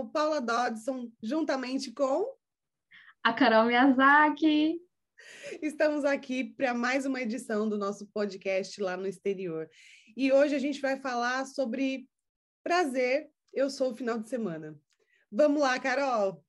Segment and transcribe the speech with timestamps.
[0.00, 2.34] sou Paula Dodson, juntamente com
[3.22, 4.80] a Carol Miyazaki.
[5.60, 9.68] Estamos aqui para mais uma edição do nosso podcast lá no exterior.
[10.16, 12.08] E hoje a gente vai falar sobre
[12.62, 13.28] prazer.
[13.52, 14.74] Eu sou o final de semana.
[15.30, 16.42] Vamos lá, Carol.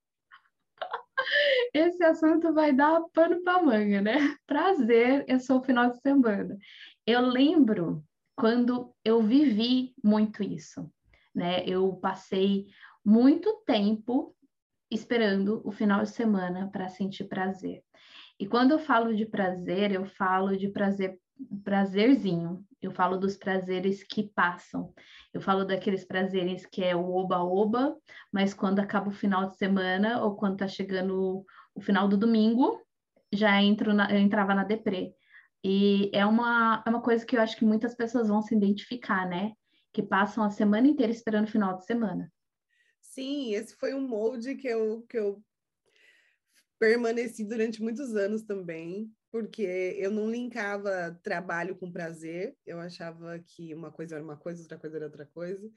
[1.74, 4.34] Esse assunto vai dar pano para manga, né?
[4.48, 6.58] Prazer, eu sou o final de semana.
[7.06, 8.02] Eu lembro
[8.34, 10.90] quando eu vivi muito isso
[11.34, 11.64] né?
[11.66, 12.68] Eu passei
[13.04, 14.36] muito tempo
[14.90, 17.84] esperando o final de semana para sentir prazer.
[18.40, 21.20] E quando eu falo de prazer, eu falo de prazer
[21.64, 22.64] prazerzinho.
[22.82, 24.94] Eu falo dos prazeres que passam.
[25.34, 27.96] Eu falo daqueles prazeres que é o oba-oba,
[28.32, 32.80] mas quando acaba o final de semana ou quando tá chegando o final do domingo,
[33.32, 35.14] já entro na, eu entrava na deprê.
[35.64, 39.28] E é uma, é uma coisa que eu acho que muitas pessoas vão se identificar,
[39.28, 39.54] né?
[39.94, 42.32] que passam a semana inteira esperando o final de semana.
[43.12, 45.44] Sim, esse foi um molde que eu, que eu
[46.80, 53.74] permaneci durante muitos anos também, porque eu não linkava trabalho com prazer, eu achava que
[53.74, 55.70] uma coisa era uma coisa, outra coisa era outra coisa.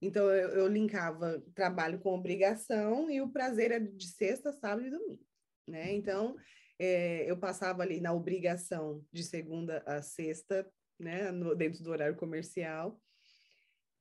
[0.00, 4.90] Então eu, eu linkava trabalho com obrigação e o prazer era de sexta, sábado e
[4.90, 5.22] domingo,
[5.68, 5.92] né?
[5.92, 6.34] Então
[6.78, 10.66] é, eu passava ali na obrigação de segunda a sexta,
[10.98, 12.98] né, no, dentro do horário comercial,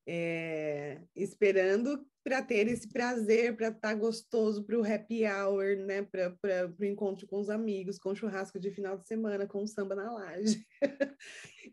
[0.08, 6.04] é, esperando para ter esse prazer, para estar tá gostoso para o happy hour, né?
[6.04, 10.12] Para o encontro com os amigos, com churrasco de final de semana, com samba na
[10.12, 10.66] laje.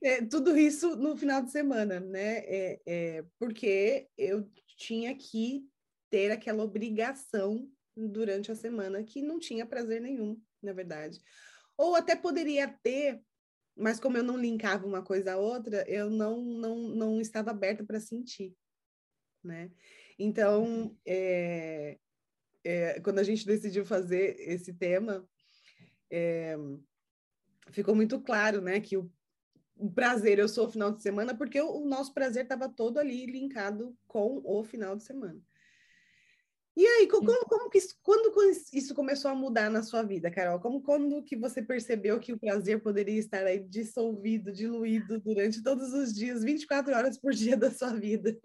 [0.03, 2.39] é, tudo isso no final de semana, né?
[2.39, 5.67] É, é, porque eu tinha que
[6.11, 11.21] ter aquela obrigação durante a semana que não tinha prazer nenhum, na verdade.
[11.77, 13.21] Ou até poderia ter,
[13.77, 17.85] mas como eu não linkava uma coisa à outra, eu não, não, não estava aberta
[17.85, 18.55] para sentir,
[19.43, 19.71] né?
[20.19, 21.99] Então, é,
[22.65, 25.29] é, quando a gente decidiu fazer esse tema,
[26.11, 26.57] é,
[27.71, 29.11] ficou muito claro, né, que o,
[29.77, 32.99] o, prazer eu sou o final de semana, porque o, o nosso prazer estava todo
[32.99, 35.41] ali linkado com o final de semana.
[36.77, 38.31] E aí, como, como que isso, quando
[38.71, 40.61] isso começou a mudar na sua vida, Carol?
[40.61, 45.95] Como quando que você percebeu que o prazer poderia estar aí dissolvido, diluído durante todos
[45.95, 48.39] os dias, 24 horas por dia da sua vida?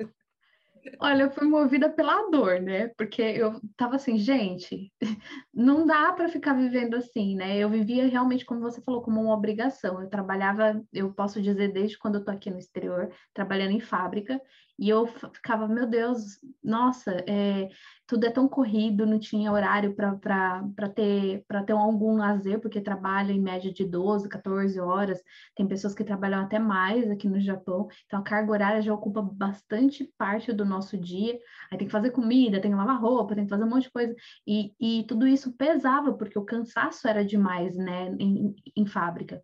[1.00, 2.88] Olha, eu fui movida pela dor, né?
[2.98, 4.92] Porque eu tava assim, gente,
[5.54, 7.58] não dá para ficar vivendo assim, né?
[7.58, 10.02] Eu vivia realmente, como você falou, como uma obrigação.
[10.02, 14.42] Eu trabalhava, eu posso dizer, desde quando eu tô aqui no exterior, trabalhando em fábrica,
[14.82, 17.70] e eu ficava, meu Deus, nossa, é,
[18.08, 23.40] tudo é tão corrido, não tinha horário para ter, ter algum lazer, porque trabalho em
[23.40, 25.22] média de 12, 14 horas.
[25.56, 29.22] Tem pessoas que trabalham até mais aqui no Japão, então a carga horária já ocupa
[29.22, 31.38] bastante parte do nosso dia.
[31.72, 33.92] Aí tem que fazer comida, tem que lavar roupa, tem que fazer um monte de
[33.92, 34.16] coisa.
[34.48, 39.44] E, e tudo isso pesava, porque o cansaço era demais, né, em, em fábrica.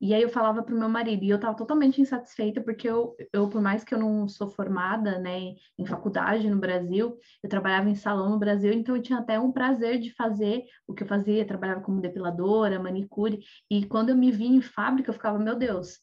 [0.00, 3.16] E aí eu falava para o meu marido, e eu estava totalmente insatisfeita, porque eu,
[3.32, 7.90] eu, por mais que eu não sou formada, né, em faculdade no Brasil, eu trabalhava
[7.90, 11.06] em salão no Brasil, então eu tinha até um prazer de fazer o que eu
[11.06, 15.56] fazia, trabalhava como depiladora, manicure, e quando eu me vi em fábrica, eu ficava, meu
[15.56, 15.98] Deus,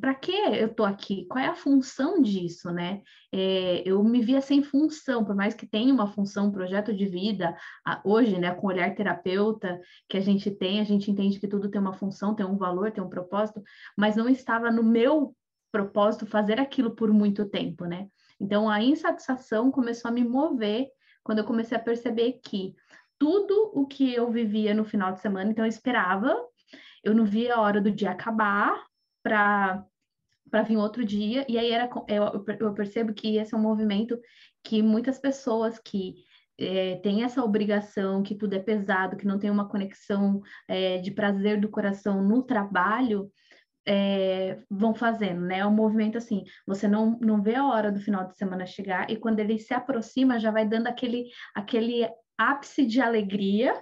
[0.00, 1.26] para que eu tô aqui?
[1.26, 3.02] Qual é a função disso, né?
[3.32, 7.06] É, eu me via sem função, por mais que tenha uma função, um projeto de
[7.06, 11.40] vida, a, hoje, né, com o olhar terapeuta que a gente tem, a gente entende
[11.40, 13.62] que tudo tem uma função, tem um valor, tem um propósito,
[13.96, 15.34] mas não estava no meu
[15.72, 18.06] propósito fazer aquilo por muito tempo, né?
[18.40, 20.88] Então a insatisfação começou a me mover
[21.22, 22.74] quando eu comecei a perceber que
[23.18, 26.34] tudo o que eu vivia no final de semana, então eu esperava,
[27.02, 28.80] eu não via a hora do dia acabar,
[29.22, 29.84] para
[30.50, 34.18] para vir outro dia, e aí era, eu, eu percebo que esse é um movimento
[34.64, 36.14] que muitas pessoas que
[36.58, 41.10] é, têm essa obrigação, que tudo é pesado, que não tem uma conexão é, de
[41.10, 43.30] prazer do coração no trabalho,
[43.86, 45.60] é, vão fazendo, né?
[45.60, 49.10] É um movimento assim, você não, não vê a hora do final de semana chegar,
[49.10, 53.74] e quando ele se aproxima, já vai dando aquele, aquele ápice de alegria,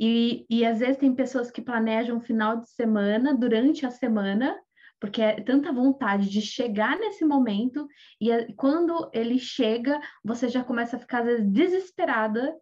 [0.00, 4.58] e, e às vezes tem pessoas que planejam o final de semana durante a semana,
[4.98, 7.86] porque é tanta vontade de chegar nesse momento,
[8.18, 12.54] e é, quando ele chega, você já começa a ficar às vezes desesperada,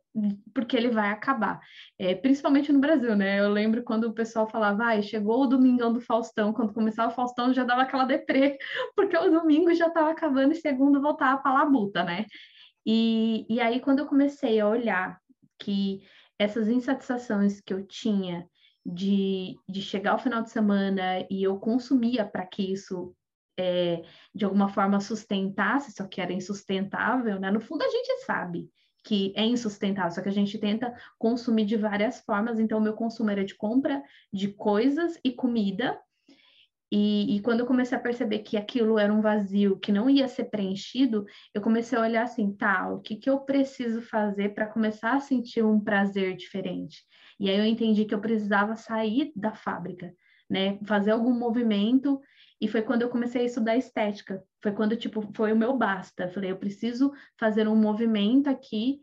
[0.53, 1.61] porque ele vai acabar.
[1.97, 3.39] É, principalmente no Brasil, né?
[3.39, 7.15] Eu lembro quando o pessoal falava, ah, chegou o domingão do Faustão, quando começava o
[7.15, 8.59] Faustão já dava aquela deprê,
[8.97, 12.27] porque o domingo já estava acabando e segundo voltava para a labuta, né?
[12.85, 15.21] E, e aí, quando eu comecei a olhar
[15.59, 16.03] que
[16.39, 18.49] essas insatisfações que eu tinha
[18.85, 23.15] de, de chegar ao final de semana e eu consumia para que isso
[23.59, 24.03] é,
[24.35, 27.51] de alguma forma sustentasse, só que era insustentável, né?
[27.51, 28.71] No fundo a gente sabe
[29.05, 32.59] que é insustentável, só que a gente tenta consumir de várias formas.
[32.61, 34.03] Então, meu consumo era de compra
[34.33, 35.99] de coisas e comida.
[36.91, 40.27] E, e, quando eu comecei a perceber que aquilo era um vazio que não ia
[40.27, 44.67] ser preenchido, eu comecei a olhar assim, tá, o que, que eu preciso fazer para
[44.67, 47.05] começar a sentir um prazer diferente?
[47.39, 50.13] E aí eu entendi que eu precisava sair da fábrica,
[50.49, 50.79] né?
[50.85, 52.21] Fazer algum movimento.
[52.61, 54.43] E foi quando eu comecei a estudar estética.
[54.63, 56.29] Foi quando, tipo, foi o meu basta.
[56.29, 59.01] Falei, eu preciso fazer um movimento aqui,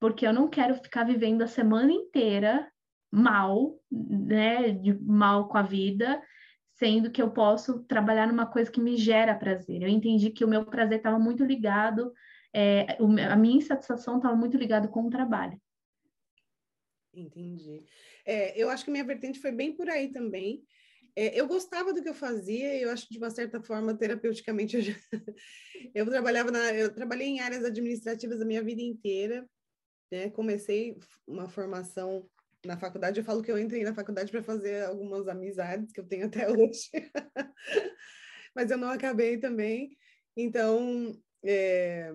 [0.00, 2.68] porque eu não quero ficar vivendo a semana inteira
[3.10, 4.72] mal, né?
[4.72, 6.20] De mal com a vida,
[6.78, 9.82] sendo que eu posso trabalhar numa coisa que me gera prazer.
[9.82, 12.12] Eu entendi que o meu prazer estava muito ligado,
[12.54, 12.96] é,
[13.30, 15.60] a minha insatisfação estava muito ligado com o trabalho.
[17.12, 17.84] Entendi.
[18.24, 20.62] É, eu acho que minha vertente foi bem por aí também.
[21.16, 24.76] É, eu gostava do que eu fazia, eu acho que de uma certa forma, terapeuticamente,
[24.76, 24.94] eu, já...
[25.92, 29.48] eu trabalhava na, eu trabalhei em áreas administrativas a minha vida inteira,
[30.12, 30.30] né?
[30.30, 30.96] Comecei
[31.26, 32.28] uma formação
[32.64, 36.06] na faculdade, eu falo que eu entrei na faculdade para fazer algumas amizades que eu
[36.06, 36.90] tenho até hoje,
[38.54, 39.96] mas eu não acabei também.
[40.36, 42.12] Então, é,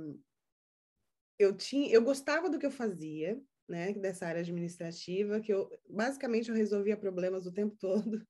[1.39, 6.49] eu tinha, eu gostava do que eu fazia, né, dessa área administrativa, que eu basicamente
[6.49, 8.25] eu resolvia problemas o tempo todo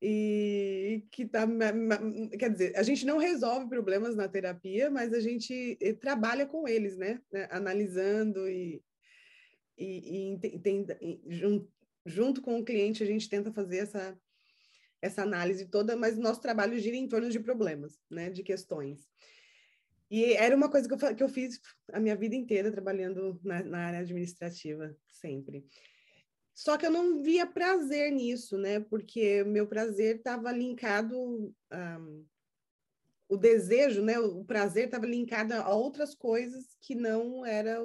[0.00, 1.46] e que tá,
[2.38, 6.68] quer dizer, a gente não resolve problemas na terapia, mas a gente eh, trabalha com
[6.68, 7.20] eles, né?
[7.32, 7.48] né?
[7.50, 8.80] Analisando e,
[9.78, 10.86] e, e tem,
[11.28, 11.72] junto,
[12.04, 14.18] junto com o cliente a gente tenta fazer essa
[15.00, 18.30] essa análise toda, mas nosso trabalho gira em torno de problemas, né?
[18.30, 19.08] De questões.
[20.10, 21.60] E era uma coisa que eu, que eu fiz
[21.92, 25.64] a minha vida inteira trabalhando na, na área administrativa, sempre.
[26.54, 28.80] Só que eu não via prazer nisso, né?
[28.80, 31.54] Porque meu prazer estava linkado.
[31.72, 32.26] Um,
[33.28, 34.18] o desejo, né?
[34.18, 37.78] O prazer estava linkado a outras coisas que não era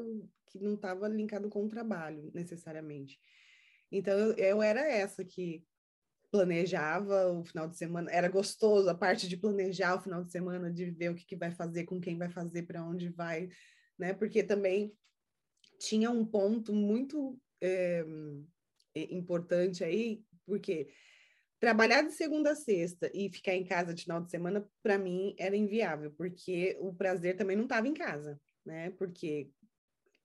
[0.53, 3.19] que não estava linkado com o trabalho necessariamente.
[3.91, 5.65] Então eu, eu era essa que
[6.31, 10.71] planejava o final de semana, era gostoso a parte de planejar o final de semana,
[10.71, 13.49] de ver o que, que vai fazer, com quem vai fazer, para onde vai,
[13.97, 14.13] né?
[14.13, 14.91] Porque também
[15.79, 18.03] tinha um ponto muito é,
[18.95, 20.87] importante aí, porque
[21.59, 25.35] trabalhar de segunda a sexta e ficar em casa de final de semana, para mim,
[25.37, 28.89] era inviável, porque o prazer também não estava em casa, né?
[28.97, 29.51] Porque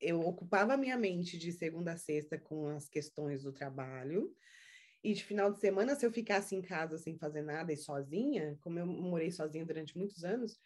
[0.01, 4.35] eu ocupava a minha mente de segunda a sexta com as questões do trabalho,
[5.03, 8.59] e de final de semana, se eu ficasse em casa sem fazer nada e sozinha,
[8.61, 10.59] como eu morei sozinha durante muitos anos,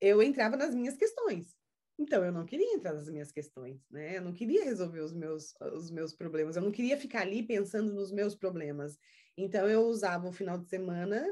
[0.00, 1.54] eu entrava nas minhas questões.
[1.98, 4.16] Então, eu não queria entrar nas minhas questões, né?
[4.16, 7.92] Eu não queria resolver os meus, os meus problemas, eu não queria ficar ali pensando
[7.92, 8.98] nos meus problemas.
[9.36, 11.22] Então, eu usava o final de semana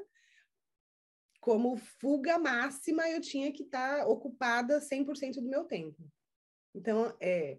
[1.40, 6.06] como fuga máxima, eu tinha que estar ocupada 100% do meu tempo.
[6.78, 7.58] Então, é,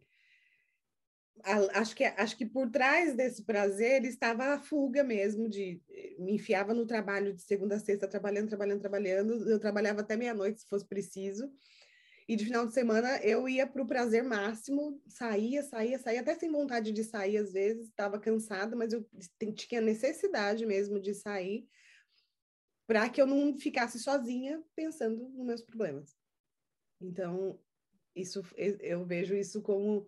[1.73, 5.81] acho que, acho que por trás desse prazer estava a fuga mesmo, de
[6.17, 9.49] me enfiava no trabalho de segunda a sexta, trabalhando, trabalhando, trabalhando.
[9.49, 11.51] Eu trabalhava até meia-noite, se fosse preciso.
[12.29, 16.35] E de final de semana eu ia para o prazer máximo, saía, saía, saía, até
[16.35, 19.05] sem vontade de sair às vezes, estava cansada, mas eu
[19.55, 21.67] tinha necessidade mesmo de sair
[22.87, 26.15] para que eu não ficasse sozinha pensando nos meus problemas.
[27.01, 27.59] Então,
[28.15, 30.07] isso eu vejo isso como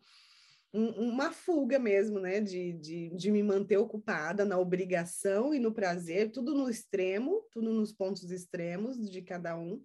[0.73, 2.39] um, uma fuga mesmo, né?
[2.39, 7.73] De, de, de me manter ocupada na obrigação e no prazer, tudo no extremo, tudo
[7.73, 9.81] nos pontos extremos de cada um,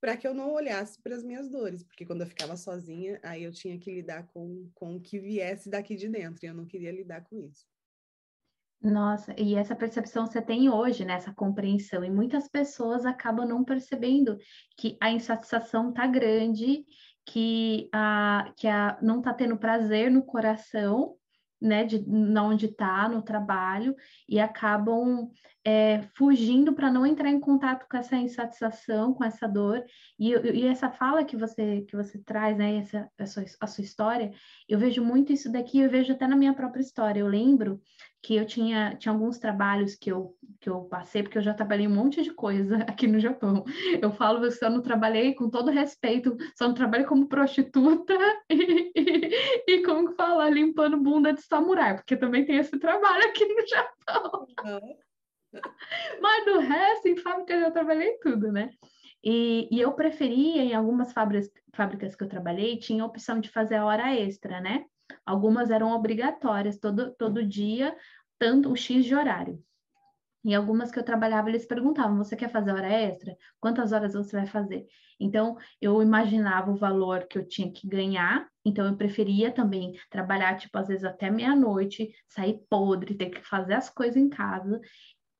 [0.00, 3.44] para que eu não olhasse para as minhas dores, porque quando eu ficava sozinha, aí
[3.44, 6.64] eu tinha que lidar com, com o que viesse daqui de dentro, e eu não
[6.64, 7.66] queria lidar com isso.
[8.82, 11.12] Nossa, e essa percepção você tem hoje, né?
[11.12, 14.38] Essa compreensão, e muitas pessoas acabam não percebendo
[14.78, 16.86] que a insatisfação tá grande,
[17.26, 21.16] que a, que a não tá tendo prazer no coração,
[21.60, 22.02] né, de
[22.38, 23.94] onde está no trabalho
[24.26, 25.30] e acabam
[25.62, 29.84] é, fugindo para não entrar em contato com essa insatisfação, com essa dor
[30.18, 33.84] e, e, essa fala que você que você traz, né, essa a sua, a sua
[33.84, 34.32] história,
[34.66, 37.20] eu vejo muito isso daqui, eu vejo até na minha própria história.
[37.20, 37.80] Eu lembro
[38.22, 41.86] que eu tinha, tinha alguns trabalhos que eu, que eu passei, porque eu já trabalhei
[41.86, 43.64] um monte de coisa aqui no Japão.
[44.00, 48.14] Eu falo que eu não trabalhei com todo respeito, só não trabalhei como prostituta
[48.50, 53.46] e, e, e como falar, limpando bunda de samurai, porque também tem esse trabalho aqui
[53.46, 54.46] no Japão.
[54.64, 55.60] Uhum.
[56.20, 58.70] Mas do resto, em fábrica eu já trabalhei tudo, né?
[59.22, 63.50] E, e, eu preferia, em algumas fábricas, fábricas que eu trabalhei, tinha a opção de
[63.50, 64.84] fazer a hora extra, né?
[65.24, 67.96] Algumas eram obrigatórias, todo, todo dia,
[68.38, 69.62] tanto o X de horário.
[70.42, 73.36] E algumas que eu trabalhava, eles perguntavam: você quer fazer hora extra?
[73.60, 74.86] Quantas horas você vai fazer?
[75.18, 80.56] Então, eu imaginava o valor que eu tinha que ganhar, então eu preferia também trabalhar,
[80.56, 84.80] tipo, às vezes até meia-noite, sair podre, ter que fazer as coisas em casa,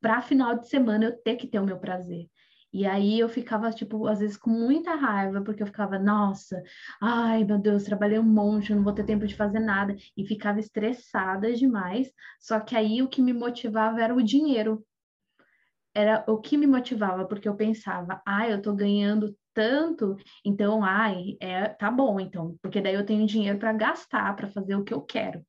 [0.00, 2.26] para final de semana eu ter que ter o meu prazer.
[2.72, 6.62] E aí eu ficava, tipo, às vezes com muita raiva, porque eu ficava, nossa,
[7.00, 9.96] ai meu Deus, trabalhei um monte, não vou ter tempo de fazer nada.
[10.16, 12.12] E ficava estressada demais.
[12.40, 14.84] Só que aí o que me motivava era o dinheiro.
[15.94, 21.36] Era o que me motivava, porque eu pensava, ai, eu tô ganhando tanto, então, ai,
[21.40, 24.94] é, tá bom, então, porque daí eu tenho dinheiro para gastar, para fazer o que
[24.94, 25.44] eu quero.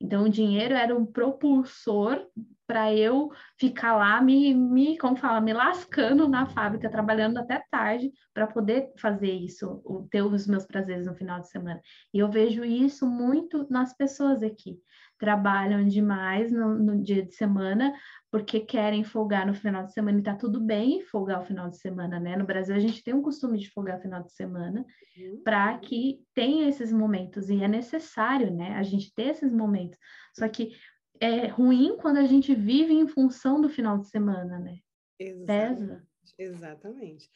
[0.00, 2.24] Então, o dinheiro era um propulsor
[2.66, 8.12] para eu ficar lá me, me, como fala, me lascando na fábrica, trabalhando até tarde
[8.34, 11.80] para poder fazer isso, ter os meus prazeres no final de semana.
[12.12, 14.78] E eu vejo isso muito nas pessoas aqui.
[15.18, 17.92] Trabalham demais no, no dia de semana
[18.30, 21.78] porque querem folgar no final de semana e tá tudo bem folgar o final de
[21.78, 22.36] semana, né?
[22.36, 24.84] No Brasil a gente tem um costume de folgar no final de semana
[25.16, 25.42] uhum.
[25.42, 28.74] para que tenha esses momentos e é necessário, né?
[28.74, 29.98] A gente ter esses momentos.
[30.34, 30.72] Só que
[31.20, 34.78] é ruim quando a gente vive em função do final de semana, né?
[35.18, 35.46] Exatamente.
[35.46, 36.08] Pesa.
[36.38, 37.30] Exatamente.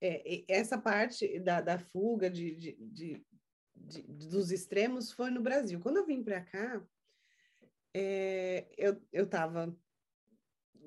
[0.00, 3.26] É, essa parte da, da fuga de, de, de,
[3.76, 5.78] de, dos extremos foi no Brasil.
[5.80, 6.82] Quando eu vim para cá,
[7.98, 8.66] é,
[9.12, 9.76] eu estava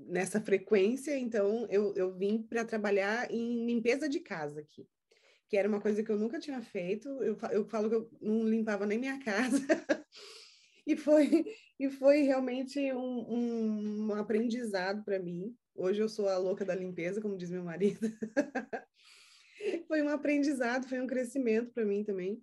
[0.08, 4.88] nessa frequência, então eu, eu vim para trabalhar em limpeza de casa aqui,
[5.50, 7.10] que era uma coisa que eu nunca tinha feito.
[7.22, 9.60] Eu, eu falo que eu não limpava nem minha casa.
[10.88, 11.46] e foi
[11.80, 15.56] e foi realmente um, um aprendizado para mim.
[15.76, 18.00] Hoje eu sou a louca da limpeza, como diz meu marido.
[19.88, 22.42] foi um aprendizado, foi um crescimento para mim também.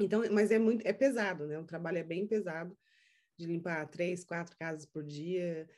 [0.00, 1.58] Então, mas é muito, é pesado, né?
[1.58, 2.76] O trabalho é bem pesado
[3.40, 5.68] de limpar três, quatro casas por dia.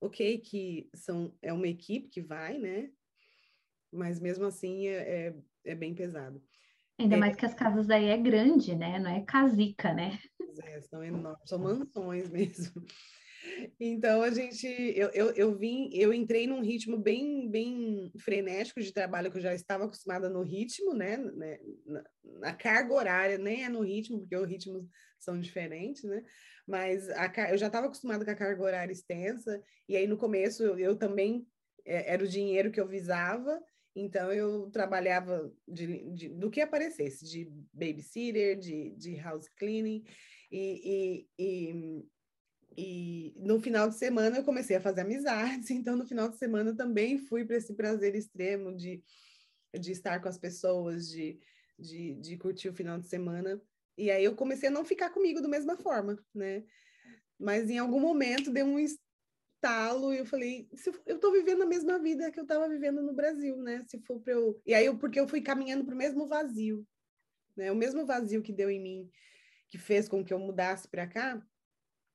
[0.00, 2.90] Ok, que são é uma equipe que vai, né?
[3.92, 6.42] Mas mesmo assim é, é, é bem pesado.
[6.98, 8.98] Ainda é, mais que as casas daí é grande, né?
[8.98, 10.18] Não é casica, né?
[10.64, 12.84] É, são enormes, são mansões mesmo.
[13.78, 18.92] Então a gente, eu, eu, eu vim, eu entrei num ritmo bem, bem frenético de
[18.92, 21.16] trabalho que eu já estava acostumada no ritmo, né?
[21.16, 22.04] né na,
[22.40, 24.86] na, carga horária, nem é no ritmo, porque os ritmos
[25.22, 26.22] são diferentes, né?
[26.66, 30.62] Mas a, eu já estava acostumada com a carga horária extensa, e aí no começo
[30.62, 31.46] eu, eu também
[31.84, 33.60] é, era o dinheiro que eu visava,
[33.94, 40.04] então eu trabalhava de, de, do que aparecesse, de babysitter, de, de house cleaning,
[40.50, 42.06] e, e, e,
[42.76, 46.74] e, no final de semana eu comecei a fazer amizades, então no final de semana
[46.74, 49.02] também fui para esse prazer extremo de,
[49.78, 51.38] de estar com as pessoas, de,
[51.78, 53.60] de, de curtir o final de semana.
[53.96, 56.64] E aí eu comecei a não ficar comigo da mesma forma, né?
[57.38, 58.78] Mas em algum momento deu um,
[59.62, 60.68] talo e eu falei,
[61.06, 63.84] eu tô vivendo a mesma vida que eu tava vivendo no Brasil, né?
[63.86, 64.60] Se for para eu.
[64.66, 66.84] E aí, eu, porque eu fui caminhando para o mesmo vazio,
[67.56, 67.70] né?
[67.70, 69.10] O mesmo vazio que deu em mim,
[69.68, 71.40] que fez com que eu mudasse para cá,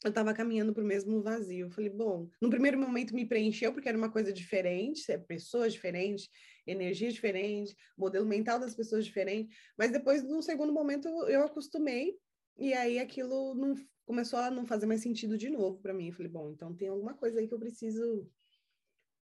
[0.04, 1.68] eu estava caminhando para o mesmo vazio.
[1.68, 5.72] Eu falei, bom, no primeiro momento me preencheu porque era uma coisa diferente, é pessoas
[5.72, 6.30] diferentes,
[6.68, 12.18] energia diferente, modelo mental das pessoas diferente, mas depois, num segundo momento, eu acostumei
[12.58, 16.08] e aí aquilo não começou a não fazer mais sentido de novo para mim.
[16.08, 18.30] Eu falei, bom, então tem alguma coisa aí que eu preciso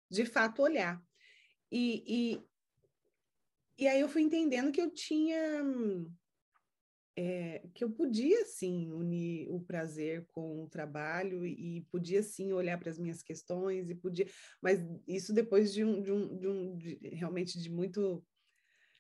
[0.10, 1.02] de fato olhar.
[1.72, 2.44] E, e,
[3.78, 5.64] e aí eu fui entendendo que eu tinha.
[7.16, 12.80] É, que eu podia sim unir o prazer com o trabalho e podia sim olhar
[12.80, 14.26] para as minhas questões e podia,
[14.60, 18.26] mas isso depois de um, de um, de um de, realmente de muito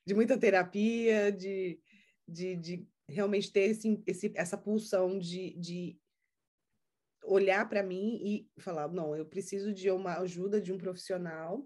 [0.05, 1.79] de muita terapia, de,
[2.27, 5.97] de, de realmente ter esse, esse, essa pulsão de, de
[7.23, 11.65] olhar para mim e falar, não, eu preciso de uma ajuda de um profissional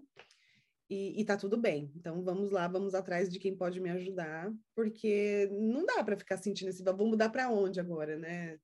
[0.88, 1.92] e, e tá tudo bem.
[1.94, 6.38] Então vamos lá, vamos atrás de quem pode me ajudar, porque não dá para ficar
[6.38, 8.58] sentindo esse, vou mudar para onde agora, né?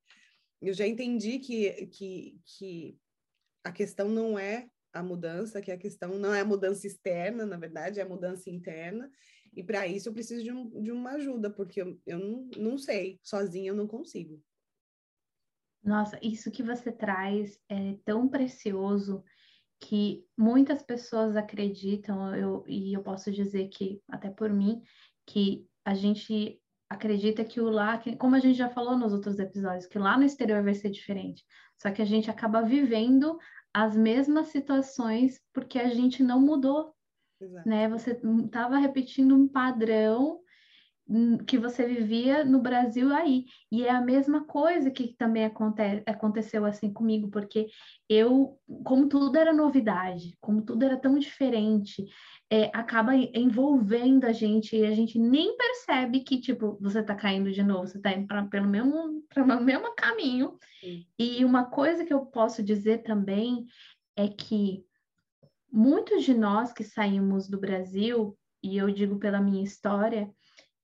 [0.60, 2.98] Eu já entendi que, que, que
[3.62, 7.56] a questão não é a mudança, que a questão não é a mudança externa, na
[7.56, 9.10] verdade, é a mudança interna,
[9.52, 12.78] e para isso eu preciso de, um, de uma ajuda, porque eu, eu não, não
[12.78, 14.42] sei, sozinha eu não consigo.
[15.82, 19.22] Nossa, isso que você traz é tão precioso
[19.84, 24.82] que muitas pessoas acreditam, eu, e eu posso dizer que, até por mim,
[25.26, 29.86] que a gente acredita que o lá, como a gente já falou nos outros episódios,
[29.86, 31.44] que lá no exterior vai ser diferente.
[31.76, 33.38] Só que a gente acaba vivendo
[33.74, 36.94] as mesmas situações porque a gente não mudou
[37.38, 37.68] Exato.
[37.68, 37.86] né?
[37.90, 40.40] Você estava repetindo um padrão
[41.46, 43.44] que você vivia no Brasil aí.
[43.70, 47.66] E é a mesma coisa que também aconte aconteceu assim comigo, porque
[48.08, 52.04] eu, como tudo era novidade, como tudo era tão diferente,
[52.50, 57.52] é, acaba envolvendo a gente e a gente nem percebe que, tipo, você tá caindo
[57.52, 60.58] de novo, você tá indo pra, pelo mesmo, pelo mesmo caminho.
[60.80, 61.06] Sim.
[61.18, 63.66] E uma coisa que eu posso dizer também
[64.16, 64.84] é que
[65.70, 70.30] muitos de nós que saímos do Brasil, e eu digo pela minha história,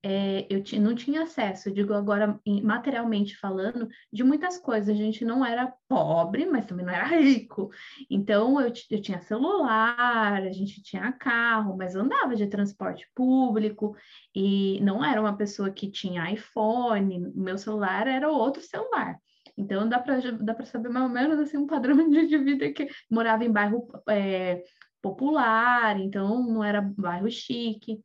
[0.03, 4.89] é, eu não tinha acesso, digo agora materialmente falando, de muitas coisas.
[4.89, 7.69] A gente não era pobre, mas também não era rico.
[8.09, 13.95] Então eu, eu tinha celular, a gente tinha carro, mas andava de transporte público
[14.35, 17.31] e não era uma pessoa que tinha iPhone.
[17.35, 19.17] Meu celular era outro celular.
[19.55, 23.45] Então dá para dá saber mais ou menos assim um padrão de vida que morava
[23.45, 24.63] em bairro é,
[25.01, 28.01] popular, então não era bairro chique.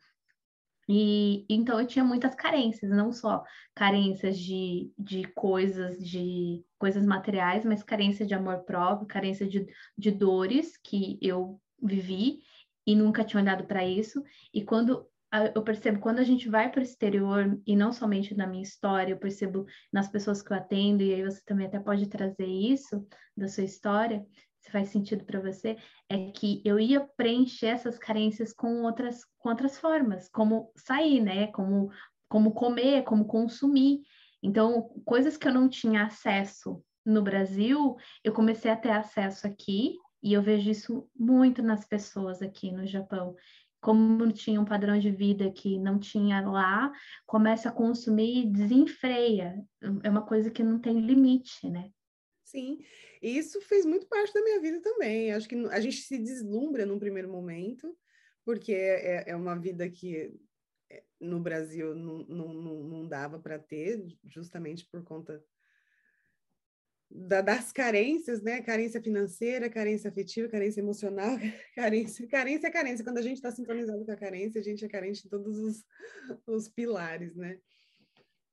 [0.89, 3.43] E então eu tinha muitas carências, não só
[3.75, 9.67] carências de, de coisas, de coisas materiais, mas carência de amor próprio, carência de,
[9.99, 12.41] de dores que eu vivi
[12.87, 14.23] e nunca tinha olhado para isso.
[14.55, 15.07] E quando
[15.55, 19.13] eu percebo quando a gente vai para o exterior, e não somente na minha história,
[19.13, 23.07] eu percebo nas pessoas que eu atendo, e aí você também até pode trazer isso
[23.37, 24.25] da sua história,
[24.67, 25.77] se faz sentido para você,
[26.09, 31.47] é que eu ia preencher essas carências com outras, com outras formas, como sair, né?
[31.49, 31.91] Como,
[32.29, 34.01] como comer, como consumir.
[34.43, 39.95] Então, coisas que eu não tinha acesso no Brasil, eu comecei a ter acesso aqui,
[40.21, 43.37] e eu vejo isso muito nas pessoas aqui no Japão.
[43.81, 46.93] Como tinha um padrão de vida que não tinha lá,
[47.27, 49.63] começa a consumir e desenfreia.
[50.03, 51.91] É uma coisa que não tem limite, né?
[52.45, 52.79] Sim,
[53.21, 55.33] isso fez muito parte da minha vida também.
[55.33, 57.97] Acho que a gente se deslumbra num primeiro momento,
[58.45, 60.33] porque é, é, é uma vida que
[60.91, 62.55] é, no Brasil não, não,
[62.85, 65.43] não dava para ter, justamente por conta
[67.11, 68.61] da, das carências, né?
[68.63, 71.37] Carência financeira, carência afetiva, carência emocional,
[71.75, 73.05] carência, carência é carência.
[73.05, 75.85] Quando a gente está sintonizado com a carência, a gente é carente em todos os,
[76.47, 77.59] os pilares, né?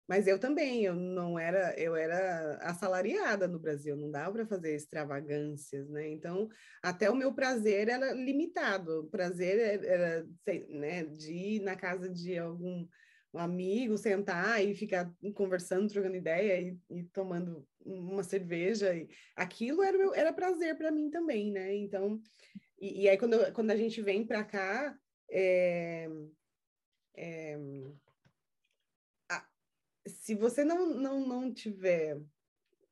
[0.08, 4.76] Mas eu também, eu não era, eu era assalariada no Brasil, não dava para fazer
[4.76, 6.10] extravagâncias, né?
[6.10, 6.50] Então,
[6.82, 9.02] até o meu prazer era limitado.
[9.02, 10.28] O prazer era,
[10.70, 12.86] né, de ir na casa de algum
[13.40, 18.96] amigo, sentar e ficar conversando, trocando ideia e, e tomando uma cerveja.
[18.96, 21.76] E aquilo era, meu, era prazer para mim também, né?
[21.76, 22.22] Então,
[22.80, 24.98] e, e aí quando, quando a gente vem para cá,
[25.30, 26.08] é,
[27.16, 27.58] é,
[30.06, 32.20] se você não, não, não tiver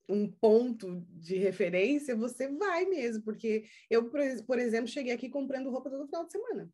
[0.08, 5.90] um ponto de referência, você vai mesmo, porque eu, por exemplo, cheguei aqui comprando roupa
[5.90, 6.70] todo final de semana.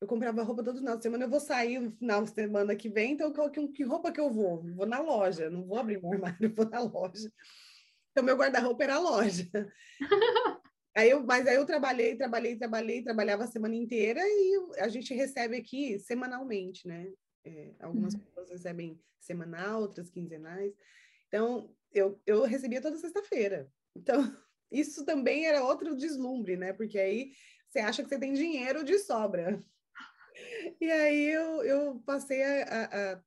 [0.00, 2.88] Eu comprava roupa todo final de semana, eu vou sair no final de semana que
[2.88, 4.62] vem, então que, que roupa que eu vou?
[4.74, 7.32] Vou na loja, não vou abrir meu armário, vou na loja.
[8.10, 9.48] Então, meu guarda-roupa era a loja.
[10.96, 15.12] Aí eu, mas aí eu trabalhei, trabalhei, trabalhei, trabalhava a semana inteira e a gente
[15.12, 17.12] recebe aqui semanalmente, né?
[17.44, 18.20] É, algumas uhum.
[18.20, 20.72] pessoas recebem semanal, outras quinzenais.
[21.28, 23.70] Então, eu, eu recebia toda sexta-feira.
[23.94, 24.16] Então,
[24.72, 26.72] isso também era outro deslumbre, né?
[26.72, 27.32] Porque aí
[27.68, 29.62] você acha que você tem dinheiro de sobra.
[30.80, 33.22] E aí eu, eu passei a, a,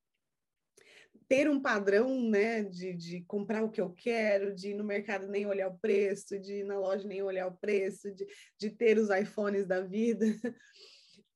[1.28, 5.28] ter um padrão, né, de, de comprar o que eu quero, de ir no mercado
[5.28, 8.26] nem olhar o preço, de ir na loja nem olhar o preço, de,
[8.58, 10.26] de ter os iPhones da vida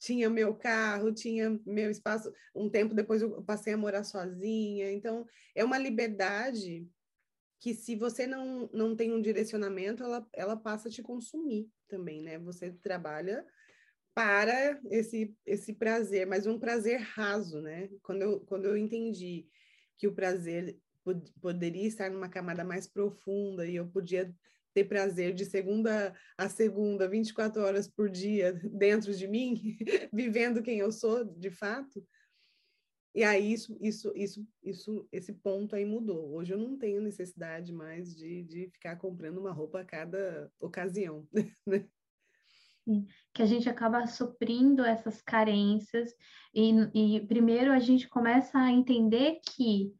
[0.03, 2.31] tinha meu carro, tinha meu espaço.
[2.53, 4.91] Um tempo depois eu passei a morar sozinha.
[4.91, 6.85] Então, é uma liberdade
[7.57, 12.21] que se você não, não tem um direcionamento, ela, ela passa a te consumir também,
[12.21, 12.37] né?
[12.39, 13.45] Você trabalha
[14.13, 17.89] para esse, esse prazer, mas um prazer raso, né?
[18.01, 19.47] Quando eu, quando eu entendi
[19.97, 24.33] que o prazer pod poderia estar numa camada mais profunda e eu podia
[24.73, 29.77] ter prazer de segunda a segunda, 24 horas por dia dentro de mim,
[30.11, 32.05] vivendo quem eu sou de fato.
[33.15, 36.33] E aí isso, isso, isso, isso, esse ponto aí mudou.
[36.33, 41.27] Hoje eu não tenho necessidade mais de, de ficar comprando uma roupa a cada ocasião.
[41.65, 41.87] Né?
[42.85, 46.11] Sim, que a gente acaba suprindo essas carências
[46.53, 49.93] e, e primeiro a gente começa a entender que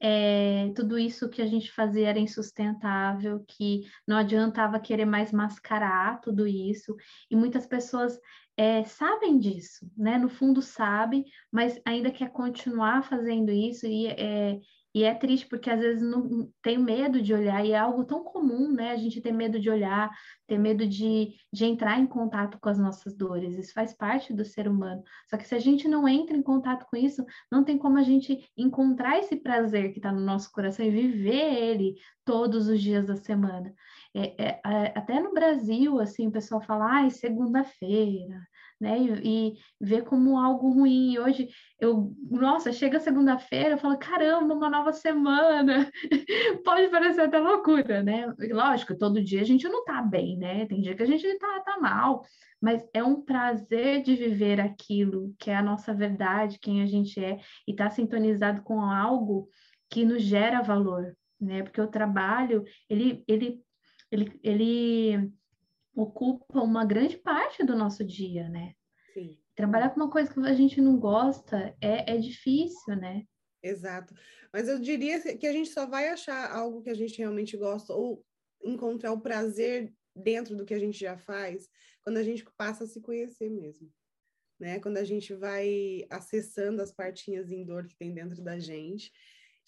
[0.00, 6.20] é, tudo isso que a gente fazia era insustentável, que não adiantava querer mais mascarar
[6.20, 6.96] tudo isso,
[7.30, 8.18] e muitas pessoas
[8.56, 10.18] é, sabem disso, né?
[10.18, 14.60] No fundo sabem, mas ainda quer continuar fazendo isso, e, é,
[14.98, 18.24] E é triste porque às vezes não tem medo de olhar, e é algo tão
[18.24, 18.90] comum, né?
[18.90, 20.10] A gente ter medo de olhar,
[20.44, 23.56] ter medo de, de entrar em contato com as nossas dores.
[23.56, 25.00] Isso faz parte do ser humano.
[25.30, 28.02] Só que se a gente não entra em contato com isso, não tem como a
[28.02, 33.06] gente encontrar esse prazer que está no nosso coração e viver ele todos os dias
[33.06, 33.72] da semana.
[34.12, 38.40] É, é, é, até no Brasil, assim, o pessoal fala, ai, segunda-feira,
[38.80, 38.98] né?
[38.98, 41.12] E, e ver como algo ruim.
[41.12, 41.48] E hoje
[41.80, 45.90] eu, nossa, chega segunda-feira, eu falo, caramba, uma nova semana.
[46.64, 48.32] Pode parecer até loucura, né?
[48.50, 50.66] Lógico, todo dia a gente não tá bem, né?
[50.66, 52.24] Tem dia que a gente tá, tá mal,
[52.60, 57.22] mas é um prazer de viver aquilo que é a nossa verdade, quem a gente
[57.22, 59.48] é, e tá sintonizado com algo
[59.90, 61.62] que nos gera valor, né?
[61.62, 63.60] Porque o trabalho, ele, ele,
[64.10, 65.32] ele, ele
[66.02, 68.74] ocupa uma grande parte do nosso dia, né?
[69.12, 69.38] Sim.
[69.56, 73.24] Trabalhar com uma coisa que a gente não gosta é, é difícil, né?
[73.62, 74.14] Exato.
[74.52, 77.92] Mas eu diria que a gente só vai achar algo que a gente realmente gosta
[77.92, 78.24] ou
[78.62, 81.68] encontrar o prazer dentro do que a gente já faz
[82.02, 83.90] quando a gente passa a se conhecer mesmo.
[84.58, 84.78] Né?
[84.80, 89.12] Quando a gente vai acessando as partinhas em dor que tem dentro da gente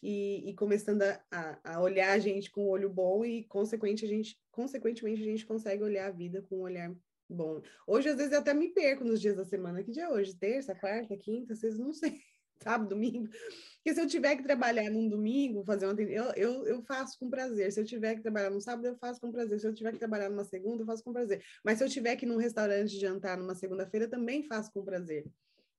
[0.02, 4.08] e, e começando a, a, olhar a gente com um olho bom e, consequente, a
[4.08, 6.94] gente, consequentemente, a gente consegue olhar a vida com um olhar
[7.28, 7.60] bom.
[7.86, 9.82] Hoje, às vezes, eu até me perco nos dias da semana.
[9.82, 10.34] Que dia é hoje?
[10.34, 12.20] Terça, quarta, quinta, sexta, não sei.
[12.62, 13.28] Sábado, domingo.
[13.28, 17.30] Porque se eu tiver que trabalhar num domingo, fazer uma eu, eu, eu faço com
[17.30, 17.72] prazer.
[17.72, 19.58] Se eu tiver que trabalhar no sábado, eu faço com prazer.
[19.58, 21.42] Se eu tiver que trabalhar numa segunda, eu faço com prazer.
[21.64, 25.26] Mas se eu tiver que ir num restaurante jantar numa segunda-feira, também faço com prazer.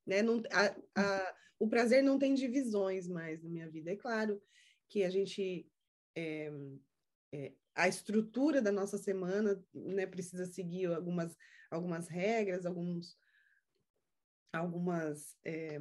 [0.07, 0.23] Né?
[0.23, 3.91] Não, a, a, o prazer não tem divisões mais na minha vida.
[3.91, 4.41] É claro
[4.89, 5.69] que a gente.
[6.17, 6.51] É,
[7.31, 11.37] é, a estrutura da nossa semana né, precisa seguir algumas,
[11.69, 13.15] algumas regras, alguns,
[14.51, 15.79] algumas, é,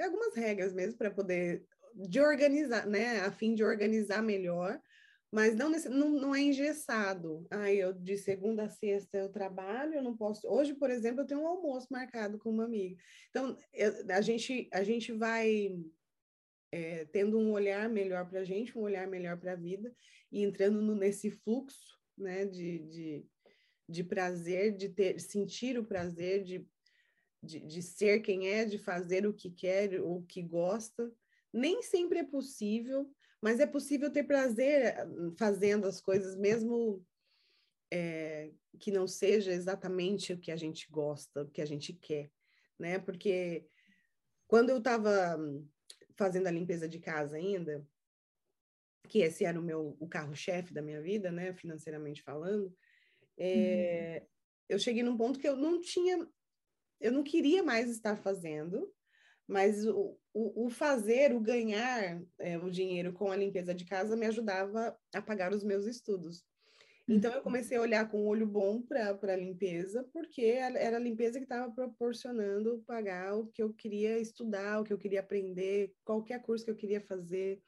[0.00, 4.80] algumas regras mesmo para poder de organizar, né, a fim de organizar melhor,
[5.32, 7.46] mas não, não, não é engessado.
[7.50, 10.48] Ah, eu de segunda a sexta eu trabalho, eu não posso.
[10.48, 13.00] Hoje, por exemplo, eu tenho um almoço marcado com uma amiga.
[13.28, 15.78] Então, eu, a, gente, a gente vai
[16.72, 19.94] é, tendo um olhar melhor para a gente, um olhar melhor para a vida,
[20.32, 23.26] e entrando no, nesse fluxo né, de, de,
[23.88, 26.66] de prazer, de ter, sentir o prazer, de,
[27.40, 31.12] de, de ser quem é, de fazer o que quer, o que gosta.
[31.52, 33.08] Nem sempre é possível,
[33.42, 35.06] mas é possível ter prazer eh,
[35.38, 37.04] fazendo as coisas, mesmo
[37.90, 42.30] é, que não seja exatamente o que a gente gosta, o que a gente quer,
[42.78, 42.98] né?
[42.98, 43.66] Porque
[44.46, 45.38] quando eu estava
[46.16, 47.86] fazendo a limpeza de casa ainda,
[49.08, 52.76] que esse era o meu o carro-chefe da minha vida, né, financeiramente falando,
[53.36, 54.28] é, uhum.
[54.68, 56.28] eu cheguei num ponto que eu não tinha,
[57.00, 58.92] eu não queria mais estar fazendo,
[59.48, 64.16] mas o, o, o fazer, o ganhar é, o dinheiro com a limpeza de casa
[64.16, 66.44] me ajudava a pagar os meus estudos.
[67.08, 67.42] Então, eu uhum.
[67.42, 71.44] comecei a olhar com um olho bom para a limpeza, porque era a limpeza que
[71.44, 76.64] estava proporcionando pagar o que eu queria estudar, o que eu queria aprender, qualquer curso
[76.64, 77.60] que eu queria fazer.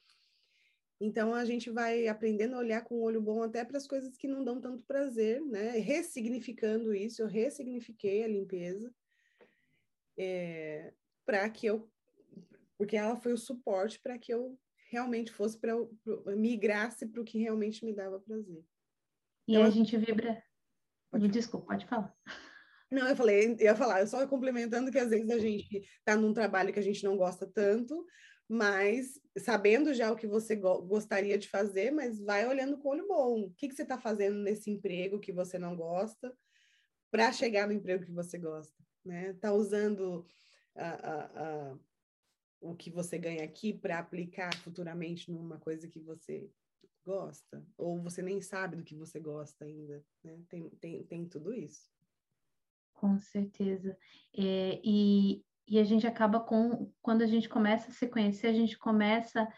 [1.01, 4.16] Então, a gente vai aprendendo a olhar com um olho bom até para as coisas
[4.16, 5.70] que não dão tanto prazer, né?
[5.70, 8.94] Ressignificando isso, eu ressignifiquei a limpeza.
[10.16, 10.92] É,
[11.27, 11.90] para que eu,
[12.83, 14.59] porque ela foi o suporte para que eu
[14.90, 15.73] realmente fosse para
[16.37, 18.64] migrasse para o que realmente me dava prazer.
[19.47, 20.42] E então, a gente vibra.
[21.09, 22.12] Pode Desculpa, pode falar.
[22.90, 26.16] Não, eu falei, eu ia falar, eu só complementando que às vezes a gente está
[26.16, 28.05] num trabalho que a gente não gosta tanto,
[28.49, 32.90] mas sabendo já o que você go gostaria de fazer, mas vai olhando com o
[32.90, 33.42] olho bom.
[33.42, 36.37] O que, que você está fazendo nesse emprego que você não gosta
[37.12, 39.35] para chegar no emprego que você gosta, né?
[39.35, 40.27] Tá usando
[40.75, 41.79] a, a, a,
[42.62, 46.48] o que você ganha aqui para aplicar futuramente numa coisa que você
[47.05, 50.40] gosta, ou você nem sabe do que você gosta ainda, né?
[50.48, 51.90] Tem, tem, tem tudo isso.
[52.94, 53.98] Com certeza.
[54.37, 58.53] É, e, e a gente acaba com, quando a gente começa a se conhecer, a
[58.53, 59.48] gente começa,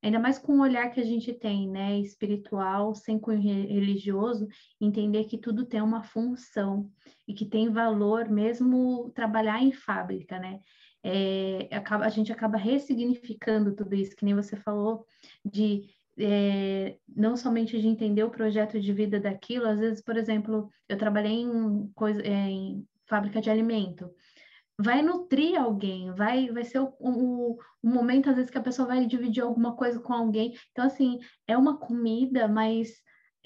[0.00, 4.46] ainda mais com o olhar que a gente tem, né, espiritual, sem cunho religioso,
[4.80, 6.88] entender que tudo tem uma função
[7.26, 10.60] e que tem valor mesmo trabalhar em fábrica, né?
[11.04, 15.04] É, a gente acaba ressignificando tudo isso, que nem você falou,
[15.44, 15.88] de
[16.18, 20.96] é, não somente de entender o projeto de vida daquilo, às vezes, por exemplo, eu
[20.96, 24.10] trabalhei em, coisa, é, em fábrica de alimento,
[24.78, 28.88] vai nutrir alguém, vai, vai ser o, o, o, momento, às vezes, que a pessoa
[28.88, 30.54] vai dividir alguma coisa com alguém.
[30.70, 32.90] Então, assim, é uma comida, mas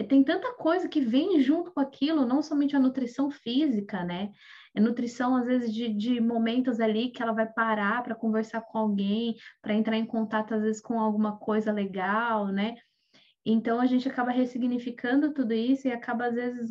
[0.08, 4.30] tem tanta coisa que vem junto com aquilo, não somente a nutrição física, né?
[4.76, 8.76] É nutrição, às vezes, de, de momentos ali que ela vai parar para conversar com
[8.76, 12.76] alguém, para entrar em contato, às vezes, com alguma coisa legal, né?
[13.48, 16.68] Então a gente acaba ressignificando tudo isso e acaba às vezes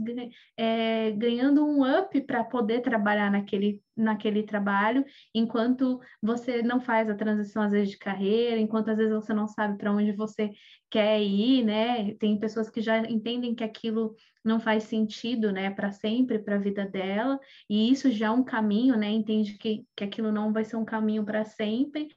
[0.57, 7.15] é, ganhando um up para poder trabalhar naquele, naquele trabalho, enquanto você não faz a
[7.15, 10.51] transição às vezes de carreira, enquanto às vezes você não sabe para onde você
[10.89, 12.13] quer ir, né?
[12.15, 14.13] Tem pessoas que já entendem que aquilo
[14.45, 18.43] não faz sentido, né, para sempre, para a vida dela, e isso já é um
[18.43, 19.09] caminho, né?
[19.09, 22.09] Entende que, que aquilo não vai ser um caminho para sempre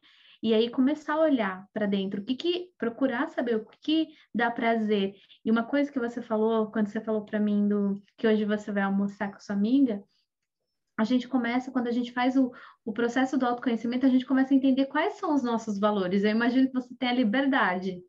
[0.42, 4.50] e aí começar a olhar para dentro, o que, que procurar saber o que, dá
[4.50, 5.16] prazer.
[5.44, 8.70] E uma coisa que você falou quando você falou para mim do que hoje você
[8.70, 10.02] vai almoçar com sua amiga,
[10.96, 12.52] a gente começa, quando a gente faz o,
[12.84, 16.24] o processo do autoconhecimento, a gente começa a entender quais são os nossos valores.
[16.24, 18.02] Eu imagino que você tem a liberdade.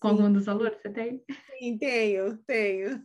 [0.00, 0.14] Com Sim.
[0.14, 1.22] algum dos valores você tem?
[1.58, 3.04] Sim, tenho, tenho.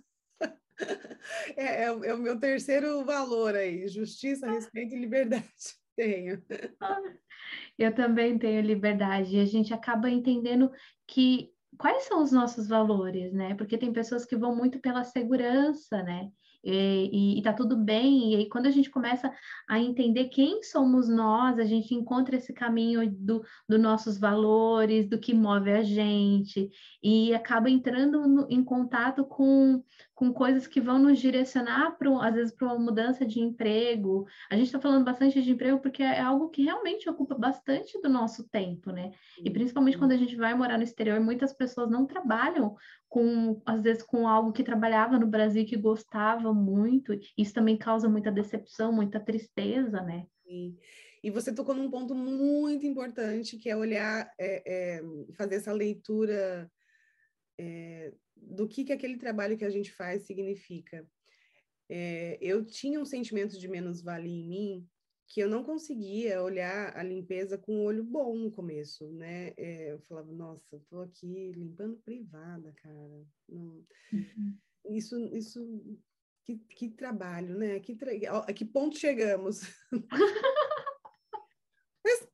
[1.55, 5.45] É, é, é, o meu terceiro valor aí, justiça, respeito e liberdade.
[5.95, 6.43] Tenho.
[6.79, 7.01] Ah,
[7.77, 9.35] eu também tenho liberdade.
[9.35, 10.71] E a gente acaba entendendo
[11.07, 13.55] que quais são os nossos valores, né?
[13.55, 16.29] Porque tem pessoas que vão muito pela segurança, né?
[16.63, 18.33] E, e, tá tudo bem.
[18.33, 19.31] E aí, quando a gente começa
[19.69, 25.17] a entender quem somos nós, a gente encontra esse caminho do, dos nossos valores, do
[25.17, 26.69] que move a gente,
[27.01, 29.81] e acaba entrando no, em contato com,
[30.17, 34.25] com coisas que vão nos direcionar, pro, às vezes, para uma mudança de emprego.
[34.49, 38.10] A gente está falando bastante de emprego porque é algo que realmente ocupa bastante do
[38.10, 39.12] nosso tempo, né?
[39.38, 42.75] E principalmente quando a gente vai morar no exterior, muitas pessoas não trabalham
[43.08, 47.13] com, às vezes, com algo que trabalhava no Brasil que gostava muito.
[47.38, 50.25] Isso também causa muita decepção, muita tristeza, né?
[50.47, 50.75] Sim.
[51.23, 55.01] E você tocou num ponto muito importante, que é olhar, é, é,
[55.36, 56.71] fazer essa leitura
[57.60, 61.08] é, do que, que aquele trabalho que a gente faz significa.
[61.89, 64.89] É, eu tinha um sentimento de menos-valia em mim
[65.28, 69.54] que eu não conseguia olhar a limpeza com um olho bom no começo, né?
[69.58, 73.26] É, eu falava, nossa, tô aqui limpando privada, cara.
[73.50, 73.86] Não...
[74.13, 74.58] Uhum.
[74.89, 76.00] Isso, isso,
[76.45, 77.80] que, que trabalho, né?
[77.82, 78.12] Que tra...
[78.47, 79.62] A que ponto chegamos?
[82.06, 82.28] Mas,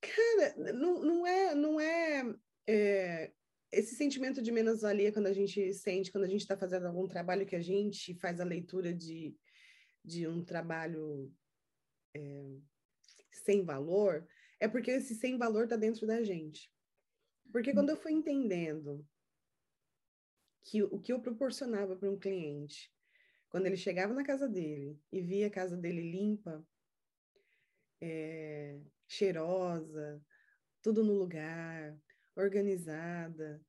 [0.00, 2.34] cara, não, não é, não é,
[2.66, 3.32] é
[3.70, 7.46] esse sentimento de menos-valia quando a gente sente, quando a gente está fazendo algum trabalho
[7.46, 9.36] que a gente faz a leitura de,
[10.04, 11.32] de um trabalho
[12.14, 12.44] é,
[13.30, 14.26] sem valor,
[14.58, 16.72] é porque esse sem valor está dentro da gente.
[17.52, 19.06] Porque quando eu fui entendendo
[20.62, 22.92] que o que eu proporcionava para um cliente,
[23.48, 26.66] quando ele chegava na casa dele e via a casa dele limpa,
[28.00, 30.22] é, cheirosa,
[30.82, 31.98] tudo no lugar,
[32.38, 33.60] organizada,